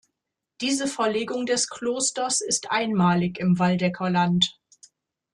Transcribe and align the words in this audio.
Diese 0.61 0.87
Verlegung 0.87 1.45
des 1.45 1.69
Klosters 1.69 2.41
ist 2.41 2.71
einmalig 2.71 3.37
im 3.37 3.59
Waldecker 3.59 4.09
Land. 4.09 4.57